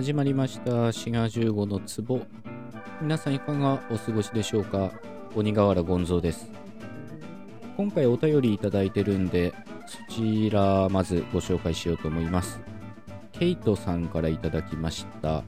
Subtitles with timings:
[0.00, 0.94] 始まりました。
[0.94, 2.26] 滋賀15の壺。
[3.02, 4.92] 皆さんいかがお過ごしでしょうか？
[5.36, 6.50] 鬼瓦権蔵です。
[7.76, 9.52] 今回お便りいただいてるんで
[9.86, 12.62] そちらまずご紹介しようと思います。
[13.32, 15.44] ケイトさんからいただきました。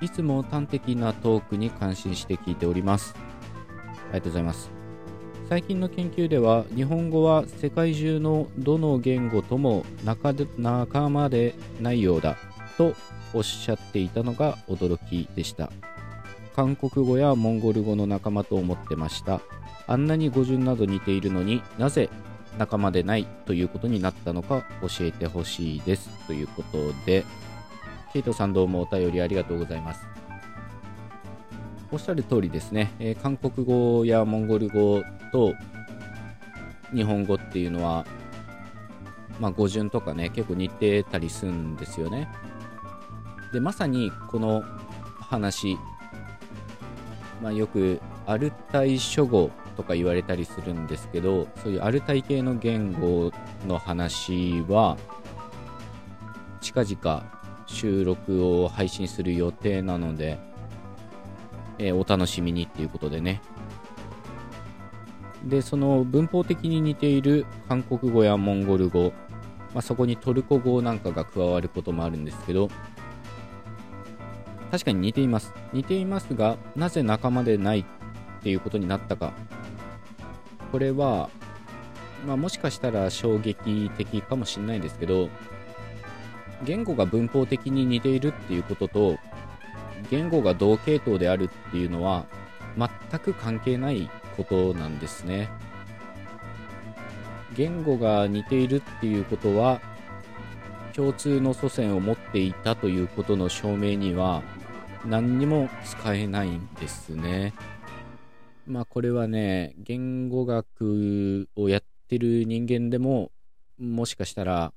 [0.00, 3.16] いつも端的なトークに感心して聞いております。
[3.16, 4.70] ありがとうございます。
[5.48, 12.36] 最近の研究では日本語は世界中のどの言語とも仲仲間でないようだ。
[12.76, 12.94] と
[13.32, 15.70] おっしゃっていたのが驚きでした。
[16.54, 19.40] 韓国語やモンゴル語の仲間と思ってました。
[19.86, 22.08] あんなに語順など似ているのになぜ
[22.58, 26.08] 仲間でないということになったのか教えてほしいです。
[26.26, 27.24] ということで
[28.12, 30.06] ケイトさんどうもお便りありがとうございます。
[31.92, 35.54] おっしゃる通りですね、えー、韓国語やモンゴル語と
[36.92, 38.04] 日本語っていうのは、
[39.38, 42.28] まあ、語順とかね結構似てたりするんですよね。
[43.52, 44.62] でまさにこの
[45.20, 45.78] 話、
[47.42, 53.30] まあ、よくアルタイ諸語とか言われたりするんですけどそういうアルタイ系の言語
[53.66, 54.96] の話は
[56.60, 57.32] 近々
[57.66, 60.38] 収録を配信する予定なので
[61.78, 63.40] えー、お楽しみにっていうことでね。
[65.44, 69.12] で、その文法的に似ている韓国語やモンゴル語、
[69.74, 72.68] まあ、そこにトルコ語なんかが加わることもあるんですけど、
[74.70, 75.52] 確かに似ています。
[75.72, 77.84] 似ていますが、なぜ仲間でないっ
[78.42, 79.32] ていうことになったか。
[80.72, 81.30] これは、
[82.26, 85.28] まあ、もしかしたら衝撃的かもしれないですけど、
[86.64, 89.18] 言語が文法的に似ているっていうことと、
[90.10, 92.26] 言語が同系統であるっていうのは
[92.76, 95.48] 全く関係ないことなんですね。
[97.56, 99.80] 言語が似ているっていうことは
[100.94, 104.42] 共通の祖先を持っていたということの証明には
[105.08, 107.54] 何にも使えないんですね。
[108.66, 113.30] まあこれはね、言語学をやってる人間でも
[113.78, 114.72] もしかしたら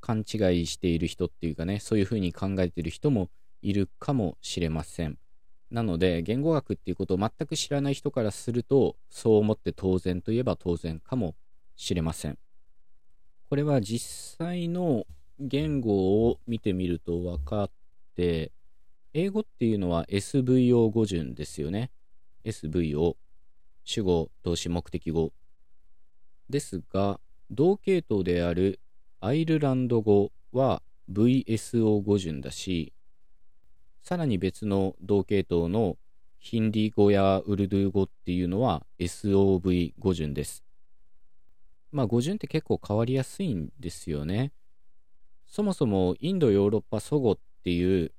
[0.00, 3.28] 勘違いしている人っていうかね、そういうふうに考えてる人も
[3.60, 5.18] いるかもしれません。
[5.70, 11.34] なので、言語学っていうことを全く知らない人からすると、そう思って当然といえば当然かも
[11.76, 12.38] しれません。
[13.50, 15.04] これは実際の
[15.38, 17.70] 言語を見てみると分かっ
[18.14, 18.52] て、
[19.16, 21.92] 英語っていうのは SVO 語順ですよね。
[22.44, 23.16] SVO。
[23.84, 25.32] 主語、動詞、目的語。
[26.50, 28.80] ですが、同系統である
[29.20, 30.82] アイルランド語は
[31.12, 32.92] VSO 語順だし、
[34.02, 35.96] さらに別の同系統の
[36.40, 40.64] ヒンディー語やウルドゥー語っていうのは SOV 語順です。
[41.92, 44.52] まあ語順って結構変わりやすいんですよね。
[45.46, 48.12] そもそもインドヨーロッパ祖語っていう、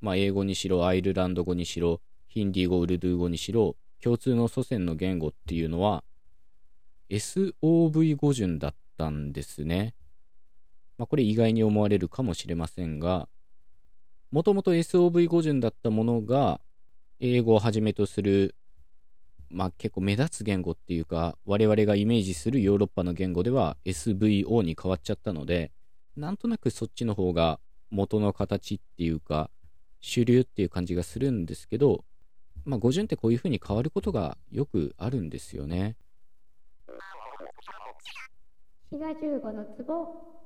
[0.00, 6.04] まあ英語にしろアイルランド語にしろヒンディー語ウルドゥー語にしろ共通の祖先の言語っていうのは
[7.10, 9.94] SOV 語順だったんですね。
[10.98, 13.28] まあこれ意外に思われるかもしれませんが
[14.32, 16.60] もともと SOV 語順だったものが、
[17.20, 18.54] 英語をはじめとする、
[19.48, 25.70] まあ結構目立つ言語っていうか、我々がイメージするヨーロッパの言語では SVO に変わっちゃったので、
[26.16, 29.48] なんとなくそっちの方が元の形っていうか、
[30.06, 32.04] 主流っていう感じがするんですけど、
[32.64, 35.96] まあ語順ってこういう風に変わることがよくあるんですよね。
[38.92, 40.36] 日が15の壺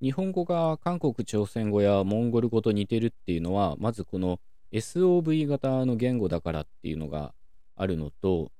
[0.00, 4.40] 日本語が韓国朝鮮語やモンゴル語と似てるっていうのはまずこの
[4.72, 7.32] SOV 型の言語だからっていうのが
[7.76, 8.50] あるのと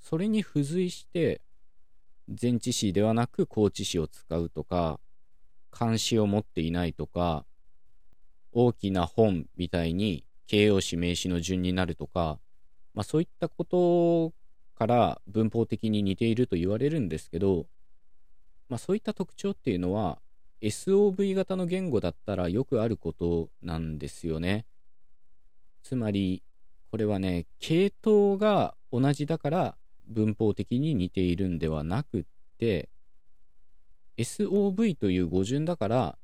[0.00, 1.42] それに付随して
[2.40, 4.98] 前置詞ではなく後置詞を使うとか
[5.70, 7.44] 漢詞を持っていないとか
[8.60, 12.40] 大きな本みたいに形容詞名詞の順になるとか、
[12.92, 14.32] まあ、そういったこと
[14.76, 17.66] から文法的に似ていると言われるんですけど、
[18.68, 20.18] まあ、そういった特徴っていうのは
[20.60, 24.66] SOV 型の言語だったらよくあることなんですよね。
[25.84, 26.42] つまり、
[26.90, 29.76] これはね、系統が同じだから
[30.08, 32.24] 文法的に似ているんではなくっ
[32.58, 32.88] て、
[34.16, 36.18] SOV という語順だから、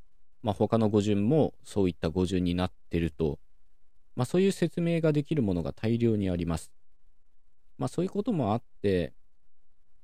[0.44, 3.38] まあ、他の語順もそういった語順になってると、
[4.14, 6.70] まあ、そういう説明ができるものが大量にあります。
[7.78, 9.14] まあ、そういうこともあって、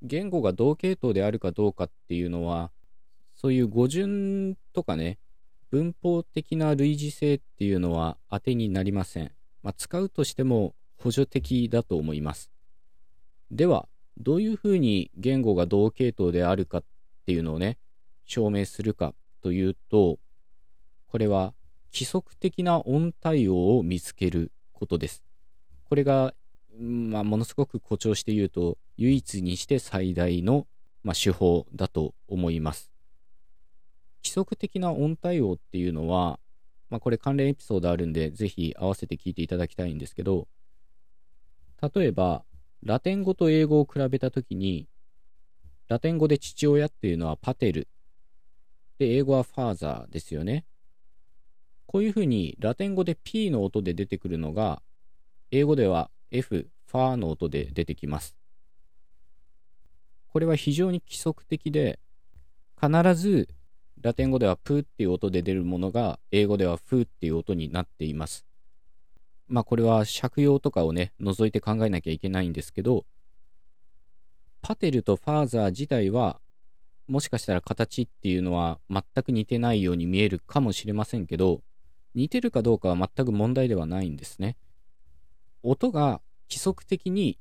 [0.01, 2.71] 言語が同系統であるかどうかっていうのは、
[3.35, 5.19] そういう語順とかね、
[5.69, 9.31] 文法的な類似性っていうのは当てになりません。
[9.61, 12.51] まあ、使うとしても補助的だと思います。
[13.51, 13.87] では、
[14.17, 16.83] どういうふうに言語が同系統であるかっ
[17.27, 17.77] ていうのをね、
[18.25, 19.13] 証明するか
[19.43, 20.17] というと、
[21.11, 21.53] これは
[21.93, 25.25] 規則的な音対応を見つけることです。
[25.89, 26.33] これが、
[26.79, 30.67] まあ、ものすごく誇張して言うと、唯一にして最大の、
[31.03, 32.93] まあ、手法だと思います。
[34.23, 36.39] 規則的な音対応っていうのは、
[36.89, 40.47] まあ、これ関連エピソードあるんで、ぜひ合わせて聞いていただきたいんですけど、
[41.93, 42.45] 例えば、
[42.83, 44.87] ラテン語と英語を比べたときに、
[45.89, 47.89] ラテン語で父親っていうのはパテル。
[48.97, 50.63] で、英語はファーザーですよね。
[51.91, 54.81] こういうふうにラテン語で P の音で出てくるのが、
[55.51, 58.37] 英語では F、ファーの音で出てきます。
[60.29, 61.99] これは非常に規則的で、
[62.81, 63.49] 必ず
[63.99, 68.45] ラテン語ではプーっていう音で出るものが、英語ではフーっていう音になっています。
[69.49, 73.05] まあこれは借用とかをね、除いて考えなきゃいけないんですけど、
[74.61, 76.39] パテルとファーザー自体は、
[77.09, 81.61] もしかしたら形っていうのは全く似てないように見えるかもしれませんけど、
[82.15, 84.57] 似てるかどうかは全く問題ではないんですね。
[85.63, 87.37] 音が規則的に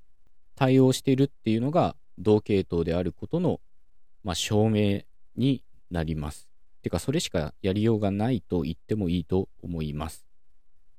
[0.55, 3.61] 対応しているっていうのが同系統であることの、
[4.22, 5.02] まあ、証明
[5.37, 6.49] になります。
[6.82, 10.25] てか、それしかやりようがないと言ってもいいと思います。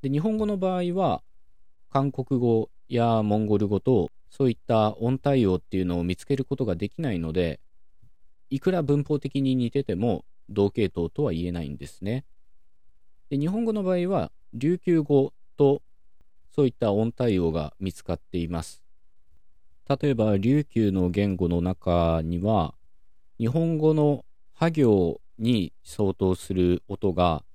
[0.01, 1.23] で、日本語の場合は、
[1.89, 7.59] 韓国語やモンゴル語と、そういった音対応っていうのを見つけることができないので、
[8.49, 12.25] いくら文法的に似てても、同系統とは言えないんですね。
[13.31, 15.81] で、日本語の場合は、琉球語と
[16.53, 18.83] そういった音対応が見つかっています。
[19.87, 22.75] 例えば、琉球の言語の中には、
[23.39, 27.45] 日本語のハ行に相当する音が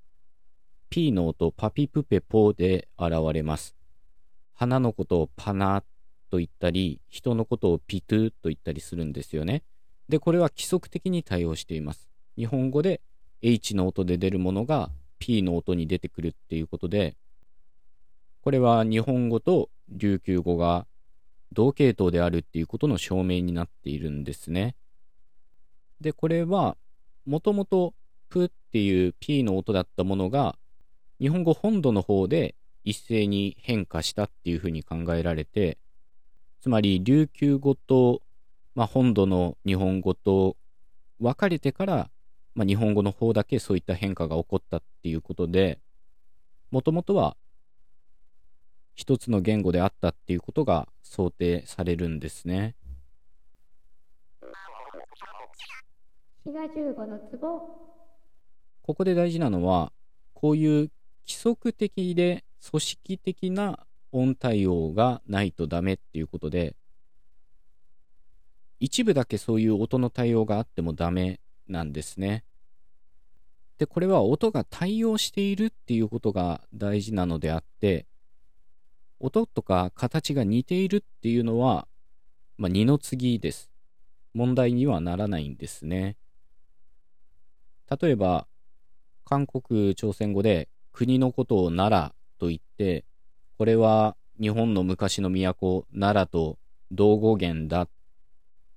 [0.89, 3.77] P の音パピプペポで現れます。
[4.55, 5.83] 花のことをパナ
[6.31, 9.63] と言ったり、人のことをピトゥと言ったりするんですよね。
[10.09, 12.09] で、これは規則的に対応しています。
[12.35, 13.03] 日本語で
[13.43, 17.17] H の音で出るものが P の音に出てくるっていうことで、
[18.43, 20.87] これは日本語と琉球語が
[21.53, 24.77] 同系統であるっていうことの証明になっているんですね。
[26.01, 26.77] で、これは
[27.25, 27.95] もともと
[28.29, 30.57] プっていう P の音だったものが、
[31.21, 32.55] 日本語本土の方で
[32.85, 35.79] 一斉に変化したっていうふうに考えられて、
[36.61, 38.23] つまり琉球語と、
[38.75, 40.57] まあ、本土の日本語と
[41.21, 42.11] 分かれてから、
[42.57, 45.79] まあ、日本語の方だけそういった変化が起こったっていうことで、
[46.71, 47.37] もともとは
[48.95, 52.75] 一つの言語であったっていうことが想定されるんですね。
[56.47, 57.39] 滋賀15の壺
[58.83, 59.93] ここで大事なのは
[60.33, 60.91] こういう
[61.27, 63.81] 規則的で組織的な
[64.13, 66.77] 音対応がないとダメっていうことで
[68.79, 72.45] 一部だけそういう音の対応があってもダメなんですね。
[73.79, 78.07] で、これは音が対応しているっていうことが大事なのであって、
[79.19, 81.87] 音とか形が似ているっていうのは、
[82.59, 83.71] まあ、二の次です。
[84.35, 86.17] 問題にはならないんですね。
[88.01, 88.47] 例えば、
[89.25, 93.05] 韓国朝鮮語で国のことを奈良と言って、
[93.59, 96.59] これは日本の昔の都、奈良と
[96.91, 97.89] 同語源だ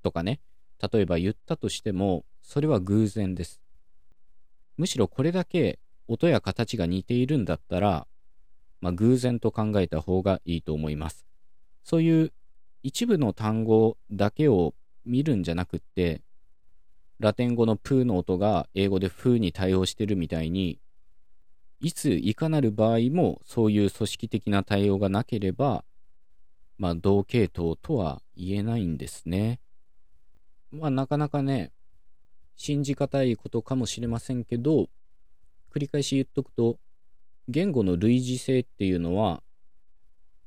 [0.01, 0.39] とかね、
[0.91, 3.61] 例えば言ったとしても、それは偶然です。
[4.75, 5.77] むしろこれだけ
[6.07, 8.07] 音や形が似ているんだったら、
[8.81, 11.27] まあ、偶然と考えた方がいいと思います。
[11.83, 12.33] そういう
[12.81, 14.73] 一部の単語だけを
[15.05, 16.23] 見るんじゃなくって、
[17.19, 20.79] ラテン語のプーの音が英語でフーに対応してるみたいに、
[21.81, 25.83] いついかなる場合もそういう組織的な対応がなければ、
[26.79, 29.59] まあ同系統とは言えないんですね。
[30.71, 31.73] まあなかなかね、
[32.61, 34.89] 信じがたいことかもしれませんけど、
[35.73, 36.77] 繰り返し言っとくと、
[37.47, 39.41] 言語の類似性っていうのは、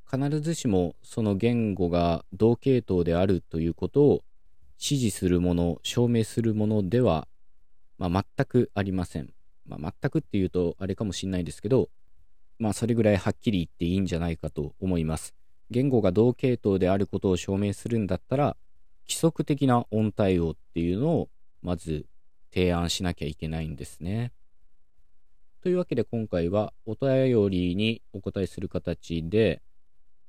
[0.04, 4.21] 必ずしもその言語が同系統であるということを
[4.76, 7.26] 支持するもの、証明するものでは、
[7.97, 9.33] まあ、全くありません。
[9.64, 11.88] まあ、全くっていうとあれかもしれないですけど、
[12.59, 15.35] まあ、それぐらいはっきり言っていいんじゃないかと思います。
[15.71, 18.54] 言語が同系統であることを証明するんだったら、
[19.09, 21.28] 規則的な音対応っていうのを
[21.62, 22.07] まず
[22.52, 24.33] 提案しなきゃいけないんですね。
[25.62, 29.62] というわけで今回はお便りにお答えする形で、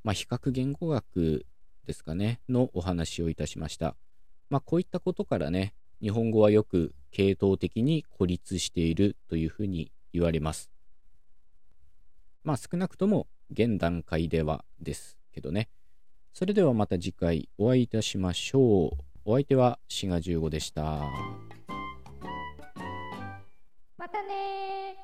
[0.04, 1.46] まあ、比較言語学
[1.86, 3.96] ですかね、のお話をいたしました。
[4.50, 10.70] まあ、こういったことからね、日本語はよく系統的に孤立しているというふうに言われます。
[12.44, 15.70] まあ少なくとも現段階ではですけどね。
[16.34, 19.13] それではまた次回お会いいたしましょう。
[19.26, 20.82] お相手は滋賀15でした。
[23.98, 24.98] またね